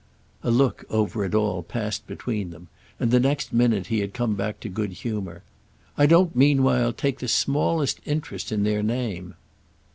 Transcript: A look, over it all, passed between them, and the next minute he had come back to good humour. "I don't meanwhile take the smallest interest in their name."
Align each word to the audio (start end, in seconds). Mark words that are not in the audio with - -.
A 0.41 0.49
look, 0.49 0.83
over 0.89 1.23
it 1.25 1.35
all, 1.35 1.61
passed 1.61 2.07
between 2.07 2.49
them, 2.49 2.69
and 2.99 3.11
the 3.11 3.19
next 3.19 3.53
minute 3.53 3.85
he 3.85 3.99
had 3.99 4.15
come 4.15 4.33
back 4.33 4.59
to 4.61 4.67
good 4.67 4.93
humour. 4.93 5.43
"I 5.95 6.07
don't 6.07 6.35
meanwhile 6.35 6.91
take 6.91 7.19
the 7.19 7.27
smallest 7.27 7.99
interest 8.03 8.51
in 8.51 8.63
their 8.63 8.81
name." 8.81 9.35